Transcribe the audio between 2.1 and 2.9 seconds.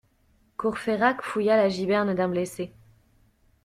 d'un blessé.